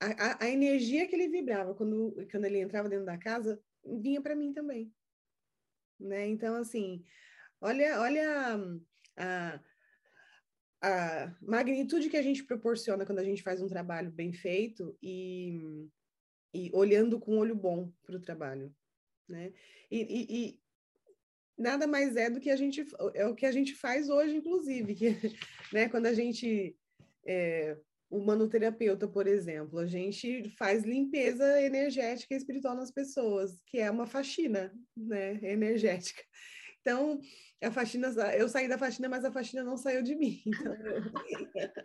[0.00, 3.60] a, a, a, energia que ele vibrava quando, quando ele entrava dentro da casa
[4.00, 4.92] vinha para mim também.
[5.98, 6.28] Né?
[6.28, 7.04] Então, assim,
[7.60, 8.80] Olha, olha
[9.16, 9.60] a,
[10.80, 15.88] a magnitude que a gente proporciona quando a gente faz um trabalho bem feito e,
[16.54, 18.72] e olhando com olho bom para o trabalho,
[19.28, 19.52] né?
[19.90, 20.60] E, e, e,
[21.58, 24.94] nada mais é do que a gente é o que a gente faz hoje, inclusive,
[24.94, 25.16] que,
[25.72, 25.88] né?
[25.88, 26.78] Quando a gente
[27.28, 27.76] é,
[28.10, 33.90] o manoterapeuta, por exemplo, a gente faz limpeza energética e espiritual nas pessoas, que é
[33.90, 35.38] uma faxina, né?
[35.42, 36.22] Energética.
[36.80, 37.20] Então,
[37.62, 40.40] a faxina, eu saí da faxina, mas a faxina não saiu de mim.
[40.46, 40.72] Então,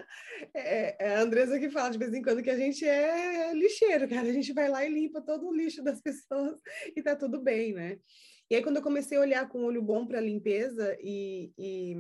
[0.56, 4.08] é, é, a Andresa que fala de vez em quando que a gente é lixeiro,
[4.08, 4.30] cara.
[4.30, 6.58] A gente vai lá e limpa todo o lixo das pessoas
[6.96, 8.00] e tá tudo bem, né?
[8.50, 11.98] E aí, quando eu comecei a olhar com olho bom para limpeza e, e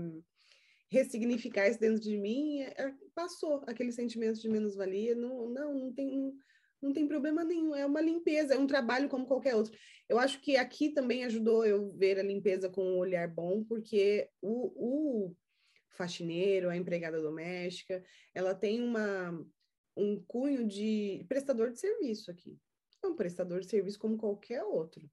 [0.93, 5.15] ressignificar isso dentro de mim, é, passou aquele sentimento de menos-valia.
[5.15, 6.31] Não, não, não tem
[6.81, 9.73] não tem problema nenhum, é uma limpeza, é um trabalho como qualquer outro.
[10.09, 14.29] Eu acho que aqui também ajudou eu ver a limpeza com um olhar bom, porque
[14.41, 15.35] o, o
[15.91, 18.03] faxineiro, a empregada doméstica,
[18.35, 19.31] ela tem uma,
[19.95, 22.59] um cunho de prestador de serviço aqui.
[23.01, 25.09] É um prestador de serviço como qualquer outro.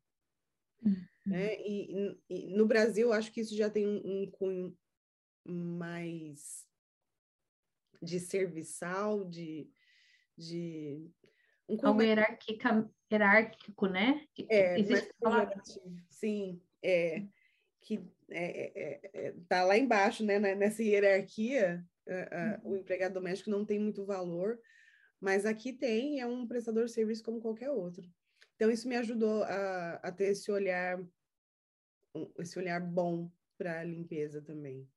[0.82, 1.06] Uhum.
[1.26, 1.54] Né?
[1.60, 4.76] E, e, no Brasil, acho que isso já tem um, um cunho
[5.50, 6.66] mais
[8.02, 9.70] de serviçal, de,
[10.36, 11.10] de
[11.68, 14.26] um Algo hierárquica, hierárquico, né?
[14.48, 15.14] É, Existe
[16.08, 17.24] sim, é,
[17.80, 20.38] que é, é, é, tá lá embaixo, né?
[20.38, 21.84] Nessa hierarquia,
[22.64, 22.72] uhum.
[22.72, 24.58] o empregado doméstico não tem muito valor,
[25.20, 28.10] mas aqui tem, é um prestador de serviço como qualquer outro.
[28.56, 31.00] Então, isso me ajudou a, a ter esse olhar,
[32.38, 34.88] esse olhar bom para a limpeza também.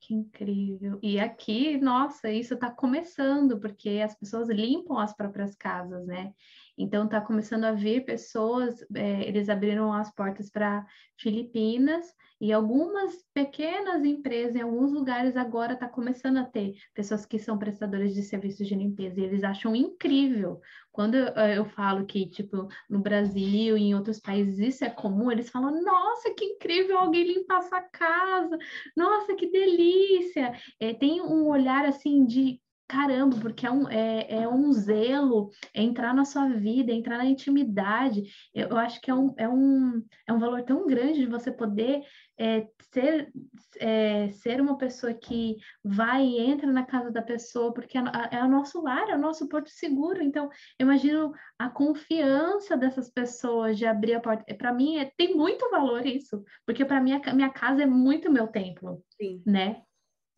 [0.00, 0.98] Que incrível.
[1.02, 6.32] E aqui, nossa, isso está começando, porque as pessoas limpam as próprias casas, né?
[6.78, 10.86] Então está começando a vir pessoas, é, eles abriram as portas para
[11.16, 12.06] Filipinas
[12.40, 17.58] e algumas pequenas empresas em alguns lugares agora está começando a ter pessoas que são
[17.58, 20.60] prestadoras de serviços de limpeza e eles acham incrível.
[20.92, 25.32] Quando eu, eu falo que, tipo, no Brasil e em outros países isso é comum,
[25.32, 28.56] eles falam, nossa, que incrível alguém limpar essa casa,
[28.96, 30.52] nossa, que delícia.
[30.78, 35.82] É, tem um olhar assim de caramba, porque é um, é, é um zelo, é
[35.82, 38.24] entrar na sua vida, é entrar na intimidade.
[38.54, 41.52] Eu, eu acho que é um, é, um, é um valor tão grande de você
[41.52, 42.02] poder
[42.38, 43.30] é, ser,
[43.78, 48.42] é, ser uma pessoa que vai e entra na casa da pessoa, porque é, é
[48.42, 50.22] o nosso lar, é o nosso porto seguro.
[50.22, 50.48] Então,
[50.78, 54.54] eu imagino a confiança dessas pessoas de abrir a porta.
[54.54, 58.32] Para mim, é, tem muito valor isso, porque para mim, a minha casa é muito
[58.32, 59.42] meu templo, Sim.
[59.44, 59.82] né?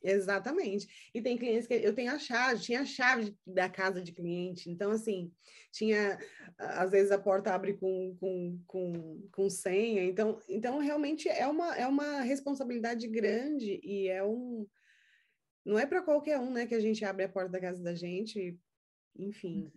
[0.02, 1.10] Exatamente.
[1.14, 4.70] E tem clientes que eu tenho a chave, tinha a chave da casa de cliente.
[4.70, 5.30] Então, assim,
[5.70, 6.18] tinha,
[6.58, 10.02] às vezes a porta abre com, com, com, com senha.
[10.04, 14.66] Então, então, realmente é uma, é uma responsabilidade grande e é um.
[15.64, 17.94] Não é para qualquer um, né, que a gente abre a porta da casa da
[17.94, 18.58] gente.
[19.16, 19.70] Enfim.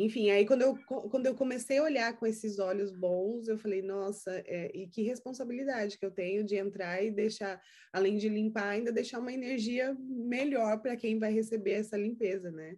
[0.00, 3.82] Enfim, aí quando eu, quando eu comecei a olhar com esses olhos bons, eu falei,
[3.82, 7.60] nossa, é, e que responsabilidade que eu tenho de entrar e deixar,
[7.92, 12.76] além de limpar, ainda deixar uma energia melhor para quem vai receber essa limpeza, né?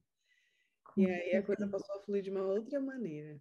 [0.96, 3.38] E aí a coisa passou a fluir de uma outra maneira.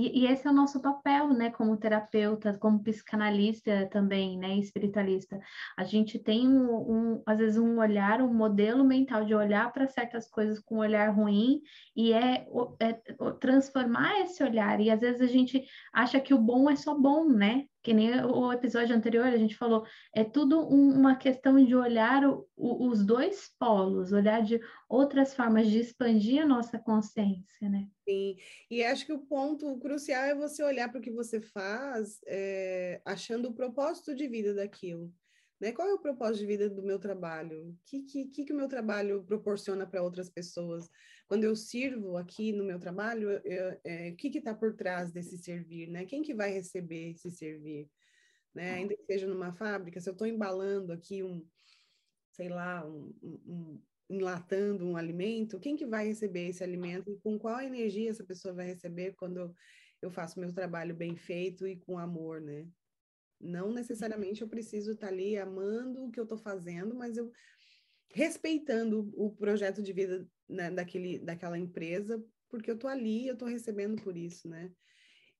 [0.00, 5.38] E, e, esse é o nosso papel, né, como terapeuta, como psicanalista também, né, espiritualista.
[5.76, 9.86] A gente tem, um, um às vezes, um olhar, um modelo mental de olhar para
[9.86, 11.60] certas coisas com um olhar ruim
[11.94, 12.46] e é,
[12.80, 12.92] é,
[13.38, 14.80] transformar esse olhar.
[14.80, 17.66] E às vezes a gente acha que o bom é só bom, né?
[17.82, 22.24] Que nem o episódio anterior a gente falou, é tudo um, uma questão de olhar
[22.24, 27.88] o, o, os dois polos, olhar de outras formas de expandir a nossa consciência, né?
[28.08, 28.36] Sim,
[28.70, 33.00] e acho que o ponto crucial é você olhar para o que você faz, é,
[33.04, 35.12] achando o propósito de vida daquilo.
[35.60, 35.72] Né?
[35.72, 37.68] Qual é o propósito de vida do meu trabalho?
[37.68, 40.88] O que, que, que, o meu trabalho proporciona para outras pessoas?
[41.30, 45.38] Quando eu sirvo aqui no meu trabalho, eu, é, o que está por trás desse
[45.38, 45.86] servir?
[45.86, 46.04] Né?
[46.04, 47.88] Quem que vai receber esse servir?
[48.52, 48.72] Né?
[48.72, 51.46] Ainda que seja numa fábrica, se eu estou embalando aqui um,
[52.32, 57.38] sei lá, um, um, enlatando um alimento, quem que vai receber esse alimento e com
[57.38, 59.54] qual energia essa pessoa vai receber quando
[60.02, 62.66] eu faço meu trabalho bem feito e com amor, né?
[63.40, 67.30] Não necessariamente eu preciso estar ali amando o que eu estou fazendo, mas eu
[68.12, 73.48] respeitando o projeto de vida né, daquele, daquela empresa, porque eu estou ali, eu estou
[73.48, 74.70] recebendo por isso, né?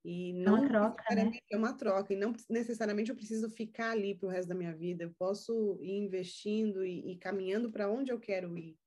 [0.02, 1.33] E não é uma troca, né?
[1.50, 4.74] é uma troca, e não necessariamente eu preciso ficar ali para o resto da minha
[4.74, 5.04] vida.
[5.04, 8.78] Eu posso ir investindo e, e caminhando para onde eu quero ir.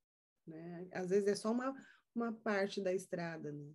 [0.47, 0.87] Né?
[0.91, 1.75] Às vezes é só uma,
[2.15, 3.51] uma parte da estrada.
[3.51, 3.73] Né?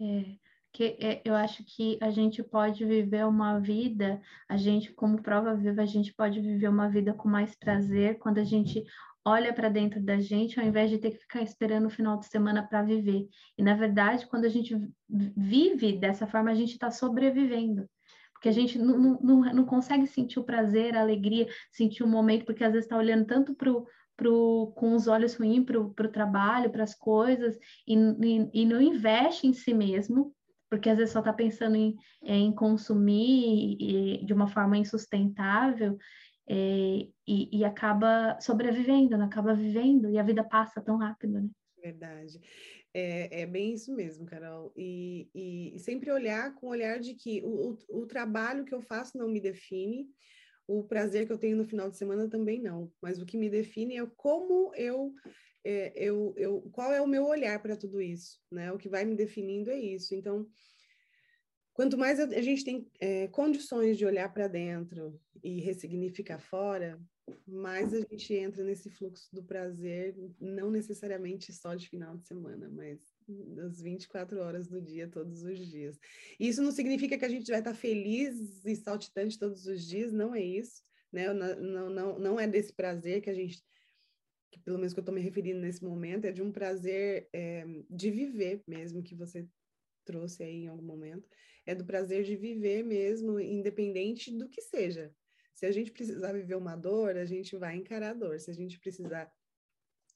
[0.00, 5.22] É que é, eu acho que a gente pode viver uma vida, a gente, como
[5.22, 8.84] prova viva, a gente pode viver uma vida com mais prazer quando a gente
[9.28, 12.26] olha para dentro da gente, ao invés de ter que ficar esperando o final de
[12.26, 13.28] semana para viver.
[13.56, 14.74] E, na verdade, quando a gente
[15.08, 17.88] vive dessa forma, a gente está sobrevivendo.
[18.32, 22.44] Porque a gente não, não, não consegue sentir o prazer, a alegria, sentir o momento,
[22.44, 23.72] porque às vezes está olhando tanto para
[24.16, 28.82] Pro, com os olhos ruins para o trabalho, para as coisas, e, e, e, não
[28.82, 30.34] investe em si mesmo,
[30.68, 35.96] porque às vezes só está pensando em, em consumir e, de uma forma insustentável
[36.48, 39.24] é, e, e, acaba sobrevivendo, né?
[39.24, 41.50] acaba vivendo e a vida passa tão rápido, né?
[41.82, 42.40] Verdade.
[42.92, 44.72] É, é bem isso mesmo, Carol.
[44.76, 48.74] E, e, e sempre olhar com o olhar de que o, o, o trabalho que
[48.74, 50.08] eu faço não me define,
[50.66, 53.48] o prazer que eu tenho no final de semana também não, mas o que me
[53.48, 55.14] define é como eu
[55.64, 58.72] é, eu, eu, qual é o meu olhar para tudo isso, né?
[58.72, 60.14] O que vai me definindo é isso.
[60.14, 60.46] Então,
[61.78, 67.00] quanto mais a, gente tem é, condições de olhar para dentro e ressignificar fora,
[67.46, 72.68] mais a gente entra nesse fluxo do prazer, não necessariamente só de final de semana,
[72.68, 75.96] mas das 24 horas do dia, todos os dias.
[76.40, 80.34] Isso não significa que a gente vai estar feliz e saltitante todos os dias, não
[80.34, 81.32] é isso, né?
[81.32, 83.62] Não, não, não é desse prazer que a gente
[84.50, 87.64] que pelo menos que eu estou me referindo nesse momento, é de um prazer é,
[87.88, 89.46] de viver mesmo, que você
[90.08, 91.28] trouxe aí em algum momento,
[91.66, 95.14] é do prazer de viver mesmo, independente do que seja.
[95.54, 98.40] Se a gente precisar viver uma dor, a gente vai encarar a dor.
[98.40, 99.30] Se a gente precisar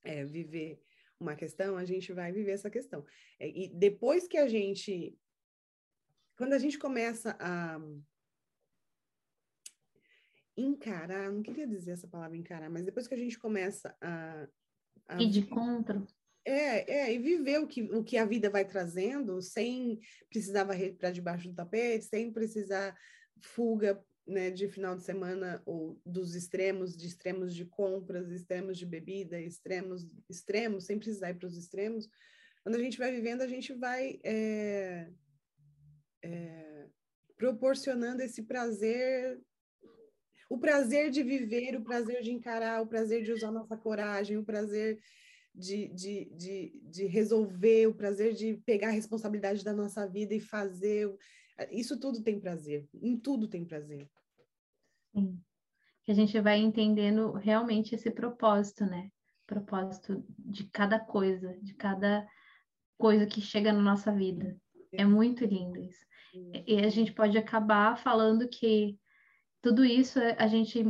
[0.03, 0.81] é, viver
[1.21, 3.05] uma questão, a gente vai viver essa questão.
[3.39, 5.19] É, e depois que a gente.
[6.39, 7.79] Quando a gente começa a
[10.57, 14.49] encarar, não queria dizer essa palavra encarar, mas depois que a gente começa a.
[15.09, 15.23] a...
[15.23, 16.03] E de contra.
[16.45, 20.97] É, é, e viver o que, o que a vida vai trazendo sem precisar varrer
[20.97, 22.97] para debaixo do tapete, sem precisar
[23.41, 28.87] fuga né, de final de semana ou dos extremos, de extremos de compras, extremos de
[28.87, 32.09] bebida, extremos, extremos, sem precisar ir para os extremos.
[32.63, 35.09] Quando a gente vai vivendo, a gente vai é,
[36.23, 36.87] é,
[37.37, 39.41] proporcionando esse prazer,
[40.49, 44.45] o prazer de viver, o prazer de encarar, o prazer de usar nossa coragem, o
[44.45, 45.01] prazer
[45.55, 50.41] de, de, de, de resolver, o prazer de pegar a responsabilidade da nossa vida e
[50.41, 51.15] fazer.
[51.71, 54.09] Isso tudo tem prazer, em tudo tem prazer.
[55.15, 55.39] Sim.
[56.05, 59.11] Que a gente vai entendendo realmente esse propósito, né?
[59.47, 62.27] Propósito de cada coisa, de cada
[62.99, 64.57] coisa que chega na nossa vida.
[64.93, 66.05] É muito lindo isso.
[66.67, 68.99] E a gente pode acabar falando que
[69.61, 70.83] tudo isso a gente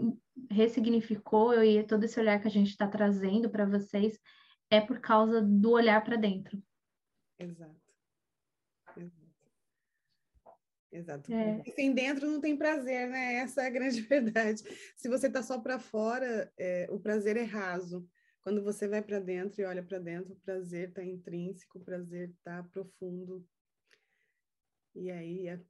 [0.51, 4.19] ressignificou e todo esse olhar que a gente está trazendo para vocês
[4.73, 6.61] é por causa do olhar para dentro.
[7.39, 7.77] Exato.
[10.91, 11.33] Exato.
[11.33, 11.63] É.
[11.75, 13.35] Sem dentro não tem prazer, né?
[13.35, 14.63] Essa é a grande verdade.
[14.97, 18.09] Se você está só para fora, é, o prazer é raso.
[18.41, 22.31] Quando você vai para dentro e olha para dentro, o prazer está intrínseco, o prazer
[22.31, 23.47] está profundo.
[24.95, 25.61] E aí a,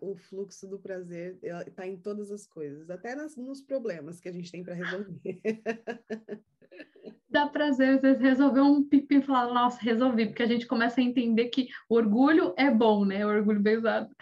[0.00, 4.32] o fluxo do prazer está em todas as coisas, até nas, nos problemas que a
[4.32, 5.40] gente tem para resolver.
[7.28, 11.00] dá prazer, às vezes, resolver um pipi e falar, nossa, resolvi, porque a gente começa
[11.00, 13.24] a entender que o orgulho é bom, né?
[13.24, 14.14] O orgulho bem usado.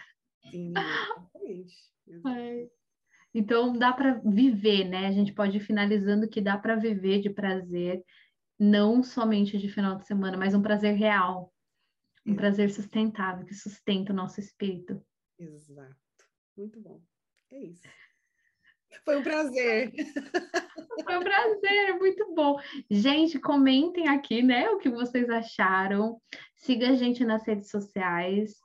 [0.49, 1.75] Sim, exatamente.
[2.27, 2.67] É.
[3.33, 5.07] Então, dá para viver, né?
[5.07, 8.03] A gente pode ir finalizando que dá para viver de prazer,
[8.57, 11.53] não somente de final de semana, mas um prazer real,
[12.25, 12.35] um é.
[12.35, 15.01] prazer sustentável, que sustenta o nosso espírito.
[15.39, 15.95] Exato.
[16.55, 17.01] Muito bom.
[17.51, 17.87] É isso.
[19.03, 19.91] Foi um prazer.
[21.03, 22.57] Foi um prazer, muito bom.
[22.89, 26.19] Gente, comentem aqui, né, o que vocês acharam.
[26.55, 28.55] Siga a gente nas redes sociais.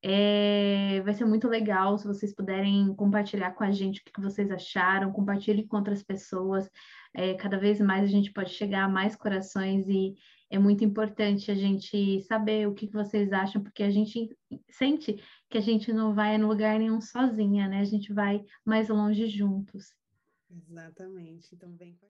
[0.00, 4.50] É, vai ser muito legal se vocês puderem compartilhar com a gente o que vocês
[4.50, 6.70] acharam, compartilhe com outras pessoas.
[7.14, 10.14] É, cada vez mais a gente pode chegar a mais corações e
[10.50, 14.30] é muito importante a gente saber o que vocês acham, porque a gente
[14.70, 17.80] sente que a gente não vai em lugar nenhum sozinha, né?
[17.80, 19.94] A gente vai mais longe juntos.
[20.50, 21.54] Exatamente.
[21.54, 22.06] Então vem com